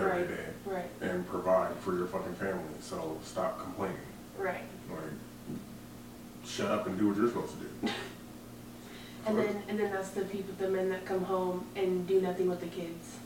[0.00, 0.28] every Right.
[0.28, 2.62] day right, and provide for your fucking family.
[2.80, 3.96] So stop complaining.
[4.38, 4.62] right.
[4.90, 4.98] Like,
[6.46, 7.92] shut up and do what you're supposed to do.
[9.26, 12.48] And then, and then that's the people, the men that come home and do nothing
[12.48, 13.16] with the kids.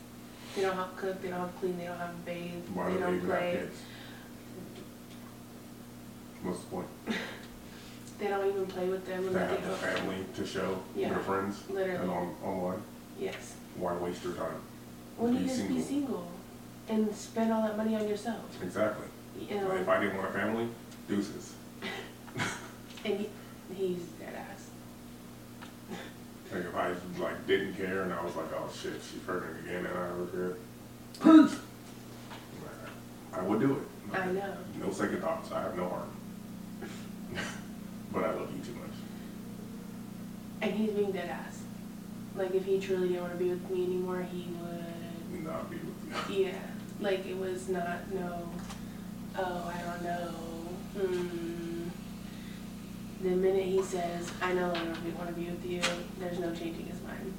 [0.53, 2.97] They don't help cook, they don't help clean, they don't have bathe, Why they do
[2.97, 3.51] they don't even have play.
[3.53, 3.77] kids?
[6.41, 6.87] What's the point?
[8.19, 9.75] They don't even play with them when To they have home.
[9.75, 11.95] family to show Yeah, their friends literally.
[12.01, 12.81] and on, online?
[13.19, 13.55] Yes.
[13.75, 14.61] Why waste your time?
[15.17, 15.83] When you Be just be single.
[15.83, 16.27] single
[16.89, 19.07] and spend all that money on yourself, Exactly.
[19.39, 20.67] you know, If I didn't want a family,
[21.07, 21.53] deuces.
[23.05, 23.29] and he,
[23.73, 24.69] he's dead ass.
[26.51, 29.85] Like if I like didn't care and I was like, oh shit, she's pregnant again
[29.85, 30.59] and I cared.
[31.21, 31.59] Peace.
[33.33, 34.15] I would do it.
[34.19, 34.53] I know.
[34.79, 35.51] No second thoughts.
[35.51, 36.07] I have no heart.
[38.11, 38.91] but I love you too much.
[40.61, 41.59] And he's being dead ass.
[42.35, 45.43] Like if he truly didn't want to be with me anymore, he would.
[45.43, 46.45] Not be with you.
[46.45, 46.51] Yeah.
[46.99, 48.49] Like it was not no.
[49.37, 50.29] Oh, I don't know.
[50.99, 51.89] Hmm.
[53.21, 55.81] The minute he says, "I no longer want to be with you,"
[56.19, 57.33] there's no changing his mind.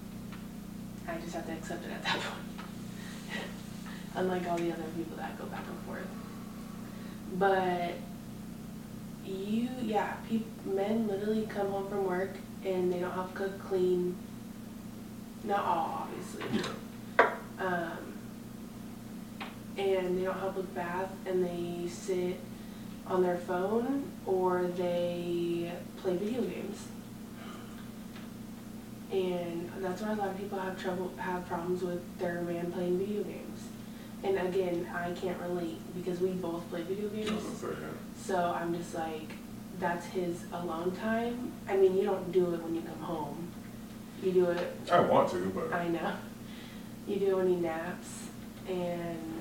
[1.06, 3.44] I just have to accept it at that point.
[4.16, 6.06] Unlike all the other people that go back and forth.
[7.38, 7.94] But
[9.24, 13.68] you, yeah, peop, men literally come home from work and they don't have to cook,
[13.68, 14.16] clean.
[15.42, 16.70] Not all, obviously.
[17.58, 18.03] Um,
[19.76, 22.38] and they don't help with bath and they sit
[23.06, 26.88] on their phone or they play video games.
[29.10, 32.98] And that's why a lot of people have trouble, have problems with their man playing
[32.98, 33.68] video games.
[34.22, 37.60] And again, I can't relate because we both play video oh, games.
[37.60, 37.86] say, yeah.
[38.16, 39.32] So I'm just like,
[39.78, 41.52] that's his alone time.
[41.68, 43.48] I mean, you don't do it when you come home.
[44.22, 46.14] You do it I want to, but I know.
[47.06, 48.28] You do when he naps
[48.66, 49.33] and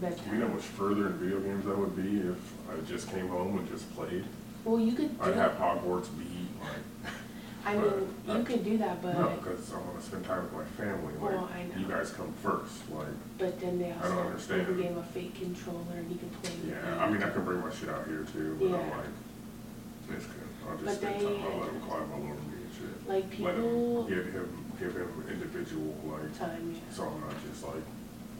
[0.00, 0.34] bedtime.
[0.34, 2.36] you know how much further in video games I would be if
[2.70, 4.24] I just came home and just played?
[4.64, 7.12] Well, you could do I'd have Hogwarts beat, like,
[7.64, 10.52] I mean, but- you could do that, but no, because I wanna spend time with
[10.52, 11.80] my family, Well, I like, know.
[11.82, 13.06] you guys come first, like,
[13.38, 14.68] but then they I don't also have understand.
[14.68, 16.50] a game of fake controller and you can play.
[16.62, 16.98] with yeah, it.
[16.98, 18.96] I mean, I can bring my shit out here too, but I'm Yeah.
[18.96, 22.42] like, it's good, I'll But just spend they- time, I'll let him climb all over
[22.46, 23.08] me and shit.
[23.08, 26.94] Like Let people him, give him, give him individual, like, time, yeah.
[26.94, 27.82] so I'm not just like,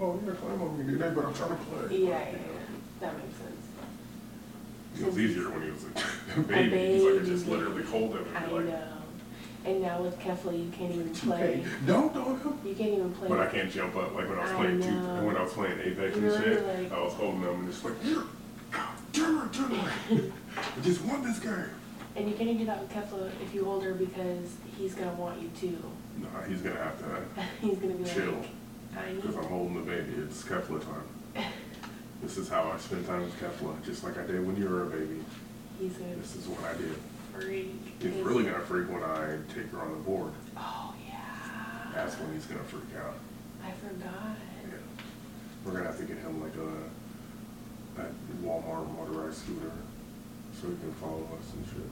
[0.00, 1.98] oh, you're gonna climb on me today, but I'm trying to play.
[1.98, 2.38] Yeah, Like, yeah, yeah.
[3.00, 3.52] That makes sense.
[4.98, 5.85] It was easier when he was
[6.37, 7.56] a baby, he's like, I just baby.
[7.59, 8.92] literally hold him I and be like, know.
[9.66, 11.64] And now with Kefla, you can't even "2K, play.
[11.87, 12.59] don't on him.
[12.64, 13.28] You can't even play.
[13.28, 15.24] But I can't jump up, like when I was I playing two, know.
[15.24, 17.85] when I was playing Apex and You're shit, like- I was holding them and just
[17.85, 18.22] like, here,
[19.12, 20.32] turn around, turn around.
[20.56, 21.64] I just won this game.
[22.14, 25.12] And you can't even do that with Kefla if you hold her because he's gonna
[25.14, 25.66] want you to.
[26.22, 28.48] Nah, he's gonna have to he's gonna be chill, like, I
[29.06, 29.22] need.
[29.22, 31.44] because I'm holding the baby, it's Kefla time.
[32.22, 34.85] This is how I spend time with Kefla, just like I did when you were
[34.85, 35.22] a baby.
[35.78, 36.16] He's gonna.
[36.16, 36.96] This is what I did.
[37.35, 37.74] freak.
[38.00, 40.32] He's Is- really gonna freak when I take her on the board.
[40.56, 41.92] Oh, yeah.
[41.94, 43.14] That's when he's gonna freak out.
[43.62, 44.37] I forgot.
[44.64, 44.78] Yeah.
[45.64, 48.06] We're gonna have to get him like a, a
[48.42, 49.70] Walmart motorized scooter
[50.59, 51.90] so he can follow us and shit.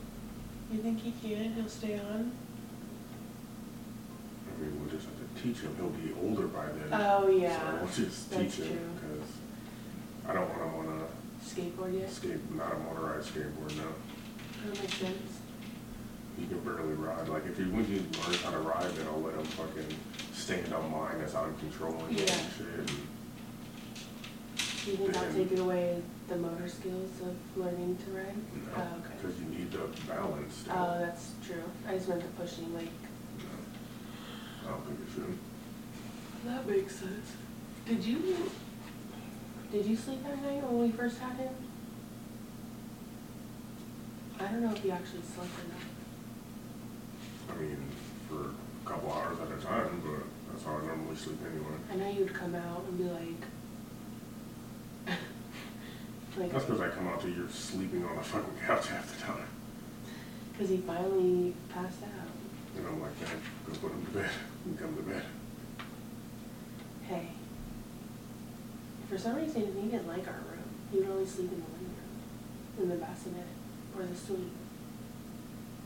[0.72, 1.52] You think he can?
[1.52, 2.32] He'll stay on?
[4.48, 5.76] I mean, we'll just have to teach him.
[5.76, 6.88] He'll be older by then.
[6.92, 7.58] Oh, yeah.
[7.58, 8.88] So we'll just That's teach him true.
[8.96, 9.28] because
[10.26, 12.10] I don't want him on a Skateboard a yet?
[12.10, 13.92] skate, not a motorized skateboard now.
[14.66, 15.32] That makes sense.
[16.38, 17.28] He can barely ride.
[17.28, 19.86] Like if he when he learns how to ride, then I'll let him fucking
[20.32, 22.24] stand on mine that's out of control and Yeah.
[22.26, 22.66] shit.
[22.78, 22.90] And
[24.86, 28.36] you think that'll Then- take away the motor skills of learning to ride?
[28.36, 29.14] No, Oh, okay.
[29.20, 30.54] because you need the balance.
[30.56, 30.72] still.
[30.74, 31.62] Oh, that's true.
[31.86, 33.13] I just meant the pushing, like, No,
[34.64, 35.38] I don't think it should.
[36.46, 37.32] that makes sense.
[37.86, 38.50] Did you,
[39.70, 41.54] did you sleep that night when we first had him?
[44.40, 47.56] I don't know if you actually slept or not.
[47.56, 47.76] I mean,
[48.28, 51.76] for a couple hours at a time, but that's how I normally sleep anyway.
[51.92, 53.44] I know you'd come out and be like,
[56.38, 59.22] like, That's because I come out to you sleeping on the fucking couch half the
[59.22, 59.46] time.
[60.52, 62.23] because he finally passed out.
[62.76, 64.30] And I'm like, man, go put him to bed
[64.64, 65.24] and come to bed.
[67.06, 67.28] Hey,
[69.08, 70.64] for some reason he didn't like our room.
[70.90, 73.46] He would only sleep in the living room, in the bassinet
[73.96, 74.52] or the suite.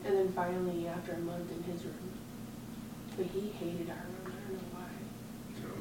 [0.05, 2.13] And then finally, after a month in his room,
[3.17, 4.25] but he hated our room.
[4.25, 4.89] I don't know why.
[5.55, 5.75] You know,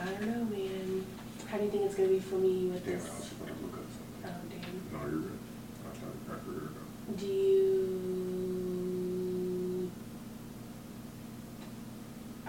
[0.00, 1.06] I don't know, man.
[1.46, 3.06] How do you think it's gonna be for me with damn, this?
[3.06, 4.24] I was just gonna look up something.
[4.24, 4.76] Oh, damn.
[4.92, 5.38] No, you're good.
[5.86, 7.16] I thought I figured it out.
[7.18, 7.79] Do you?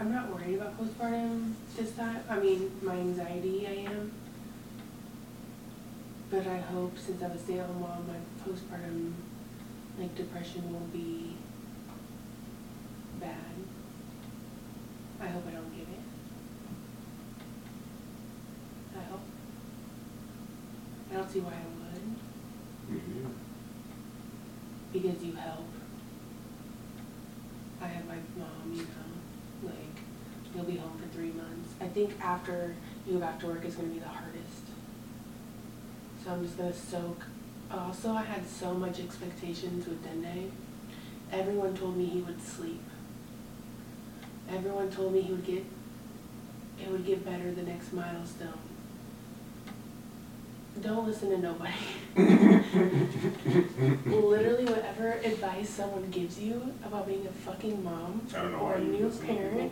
[0.01, 2.23] I'm not worried about postpartum this time.
[2.27, 4.11] I mean, my anxiety, I am.
[6.31, 9.13] But I hope since I'm a stay-at-home mom, my postpartum,
[9.99, 11.35] like depression, won't be
[13.19, 13.53] bad.
[15.21, 16.03] I hope I don't get it.
[18.97, 19.21] I hope.
[21.11, 23.29] I don't see why I would neither.
[24.91, 25.80] because you help.
[31.81, 32.75] I think after
[33.07, 34.63] you go back to work is gonna be the hardest.
[36.23, 37.23] So I'm just gonna soak.
[37.71, 40.51] Also, I had so much expectations with Dende.
[41.31, 42.83] Everyone told me he would sleep.
[44.49, 45.65] Everyone told me he would get,
[46.81, 48.59] it would get better the next milestone.
[50.81, 51.73] Don't listen to nobody.
[54.05, 58.75] Literally, whatever advice someone gives you about being a fucking mom I don't know or
[58.75, 59.71] a new parent,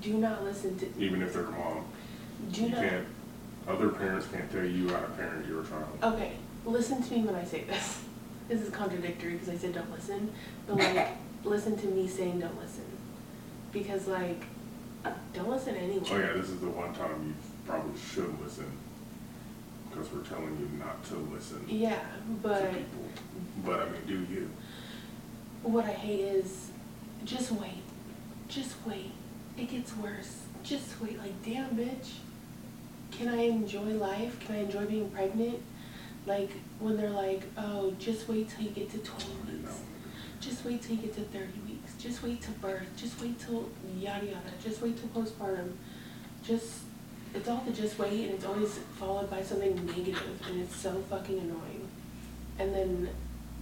[0.00, 0.86] Do not listen to.
[0.98, 1.84] Even if they're your mom.
[2.52, 2.80] Do You not.
[2.80, 3.06] can't,
[3.68, 5.98] other parents can't tell you how to parent your child.
[6.02, 6.32] Okay,
[6.64, 8.02] listen to me when I say this.
[8.48, 10.32] This is contradictory because I said don't listen,
[10.66, 11.08] but like,
[11.44, 12.84] listen to me saying don't listen.
[13.72, 14.42] Because like,
[15.04, 16.04] uh, don't listen to anyone.
[16.10, 17.34] Oh yeah, this is the one time you
[17.66, 18.66] probably should listen.
[19.90, 21.98] Because we're telling you not to listen to Yeah,
[22.42, 23.04] but people.
[23.64, 24.50] But I mean, do you?
[25.62, 26.70] what I hate is,
[27.24, 27.82] just wait,
[28.48, 29.12] just wait.
[29.60, 30.38] It gets worse.
[30.62, 31.18] Just wait.
[31.18, 32.14] Like, damn, bitch.
[33.10, 34.40] Can I enjoy life?
[34.40, 35.60] Can I enjoy being pregnant?
[36.24, 39.80] Like when they're like, oh, just wait till you get to 20 weeks.
[40.40, 41.94] Just wait till you get to 30 weeks.
[41.98, 42.86] Just wait till birth.
[42.96, 43.68] Just wait till
[43.98, 44.50] yada yada.
[44.64, 45.72] Just wait till postpartum.
[46.42, 46.78] Just,
[47.34, 51.02] it's all the just wait and it's always followed by something negative and it's so
[51.10, 51.86] fucking annoying.
[52.58, 53.10] And then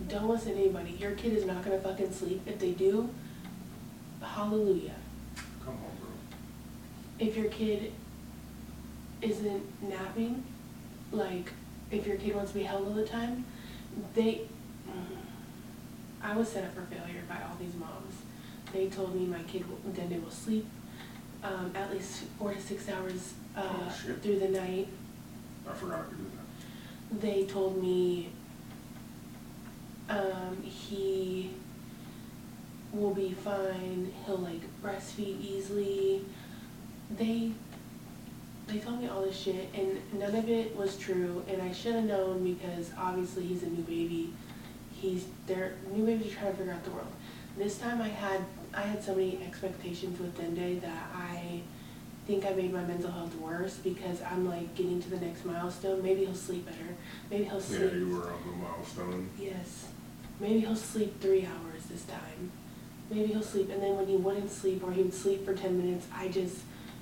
[0.06, 0.92] don't listen to anybody.
[0.92, 2.42] Your kid is not gonna fucking sleep.
[2.46, 3.08] If they do,
[4.22, 4.94] hallelujah.
[7.18, 7.34] Come on, bro.
[7.34, 7.92] If your kid
[9.20, 10.44] isn't napping,
[11.12, 11.52] like
[11.90, 13.44] if your kid wants to be held all the time,
[14.14, 14.42] they.
[16.20, 18.14] I was set up for failure by all these moms.
[18.72, 19.64] They told me my kid
[19.94, 20.66] then they will sleep
[21.42, 24.88] um, at least four to six hours uh, Oh, through the night.
[25.68, 27.20] I forgot to do that.
[27.20, 28.30] They told me
[30.08, 31.52] um, he
[32.92, 34.12] will be fine.
[34.26, 36.24] He'll like breastfeed easily.
[37.16, 37.52] They
[38.66, 41.42] they told me all this shit, and none of it was true.
[41.48, 44.34] And I should have known because obviously he's a new baby.
[44.92, 47.12] He's their new baby's trying to figure out the world.
[47.56, 48.44] This time I had
[48.74, 51.62] I had so many expectations with Dende that I
[52.26, 56.02] think I made my mental health worse because I'm like getting to the next milestone.
[56.02, 56.94] Maybe he'll sleep better.
[57.30, 57.90] Maybe he'll sleep.
[57.90, 59.30] Yeah, you were on the milestone.
[59.38, 59.88] Yes.
[60.38, 62.52] Maybe he'll sleep three hours this time.
[63.10, 65.78] Maybe he'll sleep, and then when he wouldn't sleep or he would sleep for 10
[65.78, 66.58] minutes, I just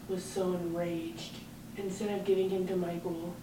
[0.08, 1.32] was so enraged.
[1.76, 3.34] Instead of giving him to Michael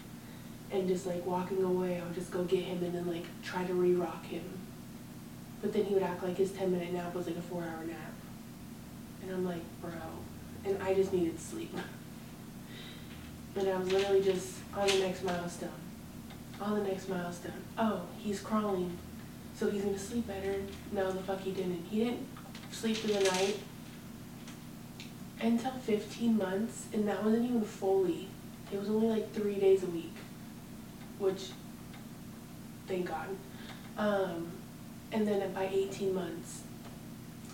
[0.71, 3.63] and just like walking away, I would just go get him and then like try
[3.63, 4.43] to re-rock him.
[5.61, 7.85] But then he would act like his ten minute nap was like a four hour
[7.85, 8.13] nap.
[9.21, 9.91] And I'm like, bro.
[10.65, 11.75] And I just needed sleep.
[13.55, 15.69] And I was literally just on the next milestone.
[16.59, 17.51] On the next milestone.
[17.77, 18.97] Oh, he's crawling.
[19.55, 20.55] So he's gonna sleep better.
[20.91, 21.85] No, the fuck he didn't.
[21.87, 22.25] He didn't
[22.71, 23.59] sleep through the night
[25.43, 28.29] until 15 months, and that wasn't even fully.
[28.71, 30.15] It was only like three days a week,
[31.19, 31.49] which,
[32.87, 33.27] thank God.
[33.97, 34.51] Um,
[35.11, 36.63] and then by 18 months,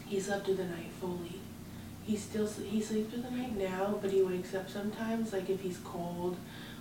[0.06, 1.40] he slept through the night fully.
[2.06, 5.62] He still he sleeps through the night now, but he wakes up sometimes, like if
[5.62, 6.38] he's cold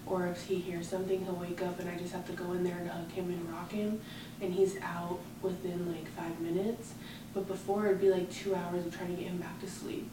[0.06, 2.64] or if he hears something, he'll wake up and I just have to go in
[2.64, 4.00] there and hug him and rock him,
[4.40, 6.92] and he's out within like five minutes.
[7.34, 10.10] But before it'd be like two hours of trying to get him back to sleep,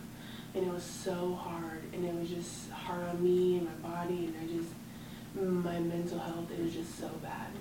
[0.56, 4.26] and it was so hard, and it was just hard on me and my body,
[4.26, 4.70] and I just
[5.36, 6.49] my mental health.
[6.51, 7.51] It was just so bad.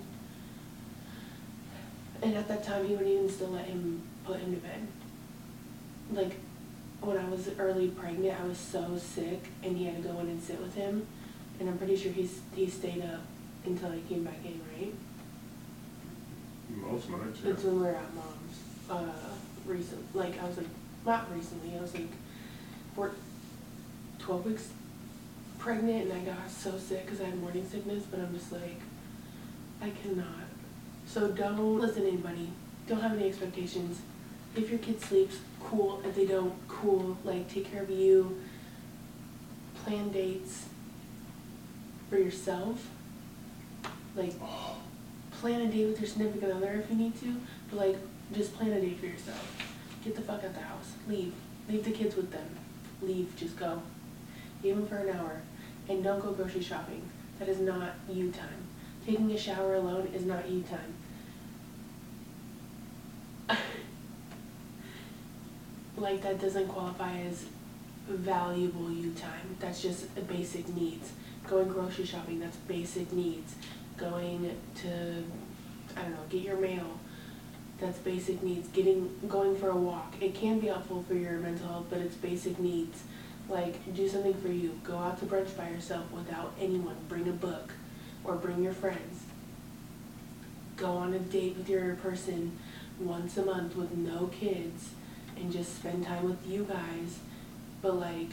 [2.22, 4.86] And at that time, he wouldn't even still let him put him to bed.
[6.12, 6.36] Like
[7.00, 10.28] when I was early pregnant, I was so sick, and he had to go in
[10.28, 11.06] and sit with him,
[11.58, 13.22] and I'm pretty sure he's he stayed up
[13.66, 14.94] until I came back in, right?
[16.70, 17.50] Most nights, yeah.
[17.50, 18.58] It's when we were at mom's,
[18.90, 19.34] uh,
[19.66, 20.66] recent, like, I was like,
[21.06, 22.08] not recently, I was like,
[22.94, 23.12] four,
[24.18, 24.68] twelve weeks
[25.58, 28.80] pregnant, and I got so sick because I had morning sickness, but I'm just like,
[29.80, 30.26] I cannot.
[31.06, 32.50] So don't listen to anybody,
[32.86, 34.00] don't have any expectations.
[34.56, 38.40] If your kid sleeps, cool, if they don't, cool, like, take care of you,
[39.84, 40.66] plan dates
[42.08, 42.88] for yourself,
[44.14, 44.34] like,
[45.44, 47.36] plan a date with your significant other if you need to,
[47.68, 47.96] but like
[48.32, 49.62] just plan a date for yourself.
[50.02, 50.92] Get the fuck out the house.
[51.08, 51.34] Leave.
[51.68, 52.48] Leave the kids with them.
[53.06, 53.34] Leave.
[53.36, 53.82] Just go.
[54.62, 55.42] Even for an hour.
[55.88, 57.02] And don't go grocery shopping.
[57.38, 58.68] That is not you time.
[59.04, 60.94] Taking a shower alone is not you time.
[65.96, 67.44] like that doesn't qualify as
[68.08, 69.56] valuable you time.
[69.60, 71.12] That's just basic needs.
[71.46, 73.54] Going grocery shopping, that's basic needs
[73.96, 75.24] going to,
[75.96, 76.98] I don't know, get your mail.
[77.80, 78.68] That's basic needs.
[78.68, 80.14] Getting, going for a walk.
[80.20, 83.02] It can be helpful for your mental health, but it's basic needs.
[83.48, 84.78] Like, do something for you.
[84.84, 86.96] Go out to brunch by yourself without anyone.
[87.08, 87.72] Bring a book
[88.22, 89.24] or bring your friends.
[90.76, 92.58] Go on a date with your person
[92.98, 94.90] once a month with no kids
[95.36, 97.18] and just spend time with you guys.
[97.82, 98.30] But like,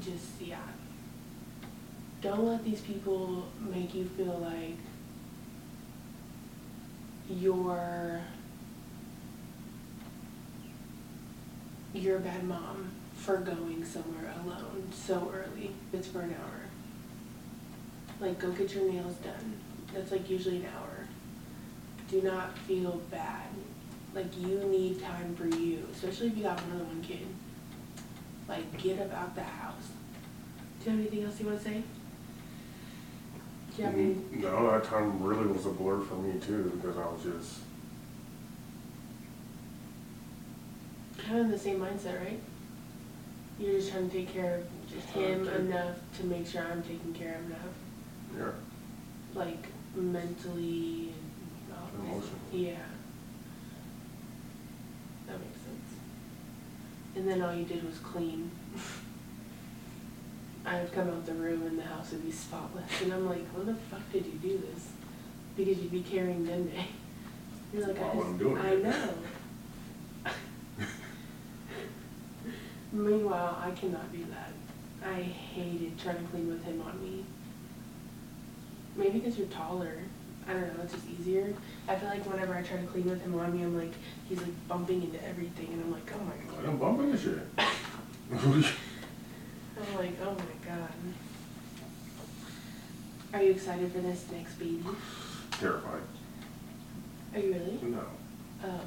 [0.00, 0.56] just, yeah,
[2.22, 4.78] don't let these people make you feel like
[7.30, 8.20] you're
[11.92, 15.72] you're a bad mom for going somewhere alone so early.
[15.92, 16.60] It's for an hour.
[18.20, 19.60] Like go get your nails done.
[19.94, 21.06] That's like usually an hour.
[22.08, 23.48] Do not feel bad.
[24.14, 27.26] Like you need time for you, especially if you got more than one kid.
[28.48, 29.88] Like get up out the house.
[30.82, 31.82] Do you have anything else you want to say?
[33.80, 34.42] Do you have any?
[34.42, 37.60] No, that time really was a blur for me too, because I was just,
[41.16, 42.38] kind of in the same mindset, right?
[43.58, 45.56] You're just trying to take care of just him Okay.
[45.56, 47.74] enough to make sure I'm taken care of enough,
[48.36, 48.50] yeah,
[49.34, 49.64] like
[49.94, 51.88] mentally and all.
[52.04, 52.38] Emotionally.
[52.52, 52.76] Yeah.
[55.26, 56.00] That makes sense.
[57.16, 58.50] And then all you did was clean.
[60.70, 63.44] I would come out the room and the house would be spotless, and I'm like,
[63.48, 64.86] when the fuck did you do this?
[65.56, 66.70] Because you'd be carrying Dende.
[67.74, 68.82] You're like, I just, I'm doing I it.
[68.84, 69.14] know.
[72.92, 75.08] Meanwhile, I cannot do that.
[75.08, 77.24] I hated trying to clean with him on me.
[78.94, 79.98] Maybe because you're taller.
[80.48, 81.52] I don't know, it's just easier.
[81.88, 83.92] I feel like whenever I try to clean with him on me, I'm like,
[84.28, 86.64] he's like bumping into everything, and I'm like, oh my god.
[86.68, 88.64] I'm bumping into shit.
[89.80, 90.88] I'm like, oh my god.
[93.32, 94.84] Are you excited for this next baby?
[95.52, 96.02] Terrified.
[97.34, 97.78] Are you really?
[97.90, 98.02] No,
[98.64, 98.80] Oh.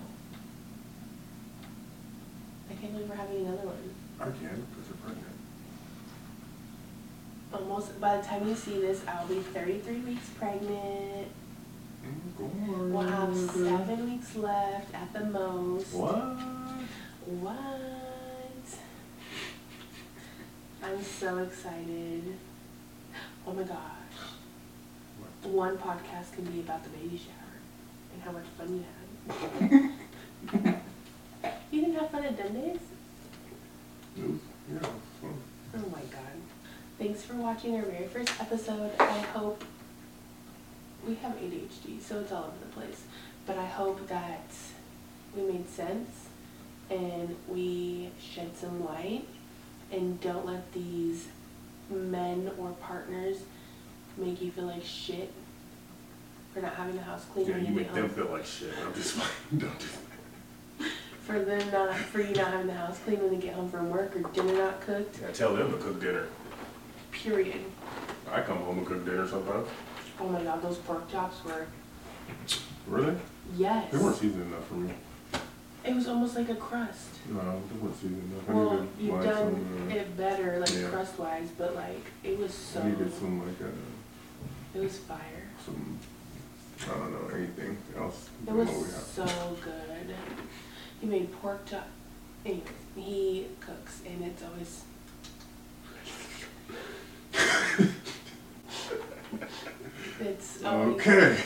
[2.69, 3.93] I can't believe we're having another one.
[4.19, 4.41] I can't,
[4.71, 5.27] because you're pregnant.
[7.53, 11.27] Almost, by the time you see this, I'll be 33 weeks pregnant.
[12.39, 12.91] Mm.
[12.91, 15.93] We'll have seven weeks left at the most.
[15.93, 16.37] What?
[17.39, 18.12] What?
[20.83, 22.35] I'm so excited.
[23.47, 23.77] Oh my gosh.
[25.43, 27.53] One podcast can be about the baby shower
[28.13, 28.83] and how much fun
[30.51, 30.79] you had.
[31.71, 32.37] you didn't have fun at?
[32.37, 32.79] It was,
[34.71, 34.79] yeah,
[35.21, 35.41] fun.
[35.75, 36.37] Oh my god.
[36.99, 38.91] Thanks for watching our very first episode.
[38.99, 39.63] I hope
[41.07, 43.03] we have ADHD, so it's all over the place.
[43.45, 44.51] But I hope that
[45.35, 46.27] we made sense
[46.89, 49.25] and we shed some light
[49.93, 51.27] and don't let these
[51.89, 53.37] men or partners
[54.17, 55.31] make you feel like shit
[56.53, 58.09] for not having the house clean Yeah, when you make them home.
[58.09, 58.69] feel like shit.
[58.85, 59.27] I'm just like,
[59.57, 59.85] don't do
[60.79, 60.89] that.
[61.21, 63.89] For them not, for you not having the house clean when they get home from
[63.89, 66.25] work or dinner not cooked, Yeah, tell them to cook dinner.
[67.11, 67.63] period.
[68.31, 69.67] I come home and cook dinner sometimes.
[70.19, 71.65] Oh my god, those pork chops were,
[72.87, 73.15] Really?
[73.55, 73.91] yes.
[73.91, 74.93] They weren't seasoned enough for me.
[75.85, 77.09] It was almost like a crust.
[77.29, 78.49] No, they weren't seasoned enough.
[78.49, 80.87] I Well, needed you've like done some, uh, it better, like yeah.
[80.89, 85.49] crust wise, but like, it was so, I needed some like uh, it was fire.
[85.65, 85.99] some
[86.85, 88.29] I don't know anything else.
[88.41, 89.29] It than was what we have.
[89.29, 90.15] so good.
[91.01, 91.87] He made pork chop.
[92.45, 92.63] Anyways,
[92.95, 94.83] he cooks, and it's always.
[100.19, 101.37] it's always, Okay.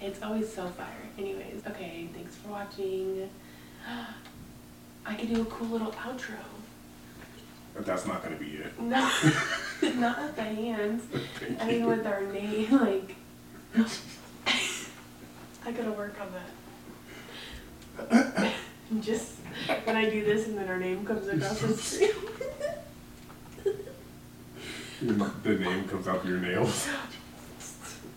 [0.00, 0.88] It's always so fire.
[1.18, 2.08] Anyways, okay.
[2.14, 3.28] Thanks for watching.
[5.06, 6.36] I could do a cool little outro.
[7.74, 8.72] But that's not gonna be it.
[8.80, 9.10] No,
[9.96, 11.02] not with the hands.
[11.60, 13.16] I mean, with our name, like.
[15.64, 16.28] I gotta work on
[18.08, 18.52] that.
[19.00, 19.32] Just
[19.84, 22.10] when I do this and then our name comes across the screen.
[25.42, 26.88] the name comes out your nails.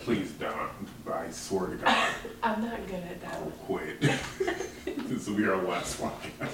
[0.00, 0.88] Please don't.
[1.12, 2.08] I swear to God,
[2.42, 3.34] I'm not good at that.
[3.34, 4.00] I'll quit.
[4.84, 6.50] this will be our last podcast.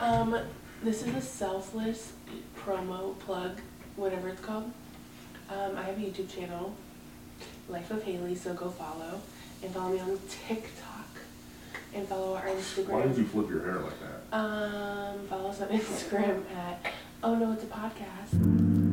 [0.00, 0.38] Um,
[0.82, 2.12] this is a selfless
[2.58, 3.58] promo plug,
[3.96, 4.70] whatever it's called.
[5.50, 6.74] Um, I have a YouTube channel,
[7.68, 9.20] Life of Haley, so go follow.
[9.62, 11.08] And follow me on TikTok.
[11.94, 12.88] And follow our Instagram.
[12.88, 14.36] Why did you flip your hair like that?
[14.36, 16.92] Um, follow us on Instagram at
[17.24, 18.87] Oh No It's a Podcast.